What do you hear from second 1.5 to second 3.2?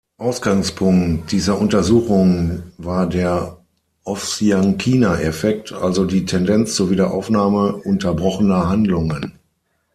Untersuchungen war